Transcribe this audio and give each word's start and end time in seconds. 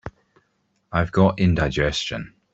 I've 0.91 1.11
got 1.11 1.37
indigestion. 1.39 2.33